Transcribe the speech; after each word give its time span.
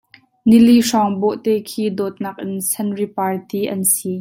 Nili 0.51 0.73
hrawng 0.87 1.17
bawhte 1.21 1.53
khi 1.69 1.83
dawtnak 1.97 2.37
in 2.43 2.51
senripar 2.71 3.33
ti 3.49 3.59
an 3.73 3.81
si. 3.93 4.13